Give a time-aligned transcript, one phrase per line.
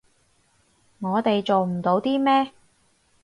[0.97, 2.53] 我哋做唔到啲咩